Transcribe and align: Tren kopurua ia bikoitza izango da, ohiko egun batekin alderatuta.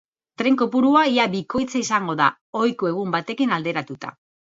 Tren 0.41 0.55
kopurua 0.59 1.01
ia 1.17 1.25
bikoitza 1.33 1.81
izango 1.81 2.15
da, 2.21 2.29
ohiko 2.61 2.89
egun 2.93 3.13
batekin 3.17 3.55
alderatuta. 3.59 4.11